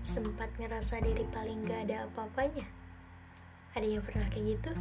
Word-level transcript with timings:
sempat 0.00 0.48
ngerasa 0.56 1.04
diri 1.04 1.28
paling 1.28 1.68
gak 1.68 1.88
ada 1.88 2.08
apa-apanya? 2.08 2.64
Ada 3.76 3.86
yang 3.86 4.02
pernah 4.02 4.26
kayak 4.32 4.56
gitu? 4.56 4.72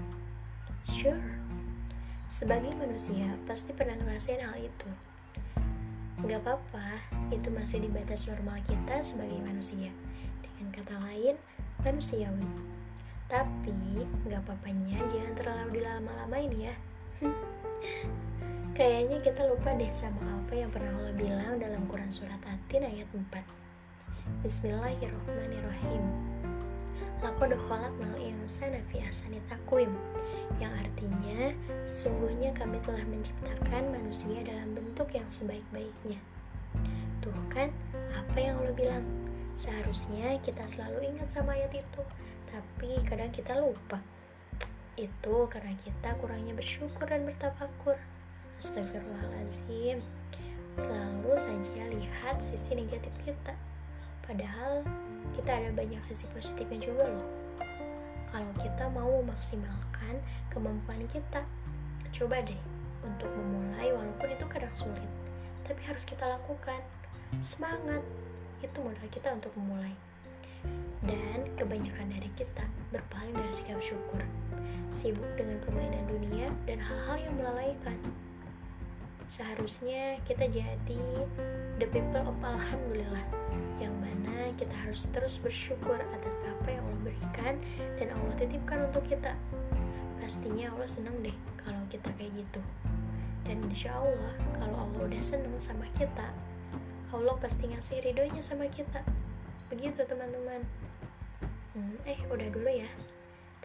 Sure. 0.90 1.24
Sebagai 2.26 2.72
manusia, 2.80 3.36
pasti 3.44 3.76
pernah 3.76 4.00
ngerasain 4.00 4.42
hal 4.42 4.58
itu. 4.58 4.90
Gak 6.24 6.40
apa-apa, 6.44 7.04
itu 7.32 7.48
masih 7.52 7.84
di 7.84 7.90
batas 7.92 8.24
normal 8.26 8.64
kita 8.66 9.04
sebagai 9.04 9.40
manusia. 9.44 9.92
Dengan 10.42 10.68
kata 10.72 10.96
lain, 11.04 11.36
manusiawi. 11.84 12.48
Tapi, 13.30 14.06
gak 14.26 14.42
apa-apanya 14.48 15.04
jangan 15.12 15.34
terlalu 15.38 15.84
dilama-lamain 15.84 16.54
ya. 16.56 16.76
Kayaknya 18.80 19.20
kita 19.20 19.42
lupa 19.44 19.76
deh 19.76 19.92
sama 19.92 20.40
apa 20.40 20.54
yang 20.56 20.72
pernah 20.72 20.96
Allah 20.96 21.12
bilang 21.12 21.60
dalam 21.60 21.84
Quran 21.92 22.08
Surat 22.16 22.40
Atin 22.48 22.88
ayat 22.88 23.12
4. 23.12 23.69
Bismillahirrahmanirrahim. 24.46 26.06
Laqad 27.26 27.58
khalaqnal 27.58 28.14
insana 28.22 28.78
fi 28.94 29.02
ahsani 29.02 29.42
taqwim. 29.50 29.90
Yang 30.62 30.86
artinya, 30.86 31.50
sesungguhnya 31.90 32.54
kami 32.54 32.78
telah 32.86 33.02
menciptakan 33.10 33.90
manusia 33.90 34.46
dalam 34.46 34.78
bentuk 34.78 35.10
yang 35.18 35.26
sebaik-baiknya. 35.34 36.22
Tuh 37.26 37.34
kan, 37.50 37.74
apa 38.14 38.38
yang 38.38 38.62
Allah 38.62 38.78
bilang? 38.78 39.06
Seharusnya 39.58 40.38
kita 40.46 40.70
selalu 40.70 41.10
ingat 41.10 41.34
sama 41.34 41.58
ayat 41.58 41.82
itu, 41.82 42.02
tapi 42.54 43.02
kadang 43.10 43.34
kita 43.34 43.58
lupa. 43.58 43.98
Itu 44.94 45.50
karena 45.50 45.74
kita 45.82 46.14
kurangnya 46.22 46.54
bersyukur 46.54 47.10
dan 47.10 47.26
bertafakur. 47.26 47.98
Astagfirullahaladzim. 48.62 49.98
Selalu 50.78 51.34
saja 51.36 51.84
lihat 51.92 52.40
sisi 52.40 52.78
negatif 52.78 53.12
kita. 53.26 53.58
Padahal 54.30 54.86
kita 55.34 55.58
ada 55.58 55.74
banyak 55.74 56.06
sisi 56.06 56.30
positifnya 56.30 56.78
juga 56.78 57.10
loh. 57.10 57.26
Kalau 58.30 58.54
kita 58.62 58.86
mau 58.94 59.10
memaksimalkan 59.26 60.22
kemampuan 60.54 61.02
kita, 61.10 61.42
coba 62.14 62.38
deh 62.46 62.62
untuk 63.02 63.26
memulai 63.34 63.90
walaupun 63.90 64.30
itu 64.30 64.46
kadang 64.46 64.76
sulit. 64.78 65.10
Tapi 65.66 65.82
harus 65.82 66.06
kita 66.06 66.30
lakukan. 66.30 66.78
Semangat, 67.42 68.06
itu 68.62 68.78
modal 68.78 69.10
kita 69.10 69.34
untuk 69.34 69.50
memulai. 69.58 69.98
Dan 71.02 71.50
kebanyakan 71.58 72.14
dari 72.14 72.30
kita 72.38 72.70
berpaling 72.94 73.34
dari 73.34 73.50
sikap 73.50 73.82
syukur, 73.82 74.22
sibuk 74.94 75.26
dengan 75.34 75.58
permainan 75.66 76.06
dunia 76.06 76.54
dan 76.70 76.78
hal-hal 76.78 77.18
yang 77.18 77.34
melalaikan 77.34 77.98
seharusnya 79.30 80.18
kita 80.26 80.50
jadi 80.50 81.02
the 81.78 81.88
people 81.94 82.26
of 82.26 82.36
alhamdulillah 82.42 83.22
yang 83.78 83.94
mana 84.02 84.50
kita 84.58 84.74
harus 84.74 85.06
terus 85.14 85.38
bersyukur 85.38 86.02
atas 86.18 86.42
apa 86.44 86.74
yang 86.74 86.84
Allah 86.84 87.14
berikan 87.14 87.56
dan 88.02 88.10
Allah 88.12 88.34
titipkan 88.36 88.90
untuk 88.90 89.06
kita. 89.06 89.38
Pastinya 90.20 90.74
Allah 90.74 90.90
senang 90.90 91.16
deh 91.22 91.38
kalau 91.62 91.80
kita 91.94 92.10
kayak 92.18 92.34
gitu. 92.42 92.62
Dan 93.46 93.64
insya 93.70 93.96
Allah 93.96 94.34
kalau 94.58 94.90
Allah 94.90 95.02
udah 95.06 95.24
seneng 95.24 95.56
sama 95.62 95.86
kita 95.94 96.34
Allah 97.10 97.34
pasti 97.42 97.66
ngasih 97.66 98.06
ridhonya 98.06 98.38
sama 98.38 98.70
kita. 98.70 99.02
Begitu 99.74 100.06
teman-teman. 100.06 100.62
Hmm, 101.74 101.98
eh 102.06 102.22
udah 102.30 102.48
dulu 102.54 102.70
ya. 102.70 102.86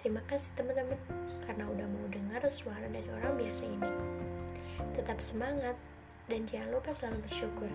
Terima 0.01 0.25
kasih 0.25 0.49
teman-teman 0.57 0.97
karena 1.45 1.69
udah 1.69 1.87
mau 1.89 2.07
dengar 2.09 2.41
suara 2.49 2.89
dari 2.89 3.05
orang 3.13 3.37
biasa 3.37 3.69
ini. 3.69 3.91
Tetap 4.93 5.25
semangat 5.25 5.77
dan 6.29 6.45
jangan 6.45 6.77
lupa 6.77 6.93
selalu 6.93 7.25
bersyukur. 7.25 7.71